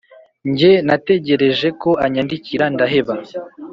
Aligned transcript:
njye 0.51 0.71
nategereje 0.87 1.67
ko 1.81 1.89
anyandikira 2.05 2.65
ndaheba 2.73 3.13